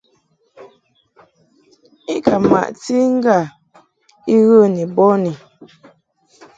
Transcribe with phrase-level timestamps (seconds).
[2.13, 3.37] I ka maʼti i ŋgâ
[4.33, 5.31] I ghə ni bɔni.